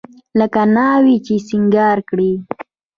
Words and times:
لکه 0.39 0.61
ناوې 0.75 1.15
چې 1.25 1.35
سينګار 1.47 1.97
کړې. 2.09 2.31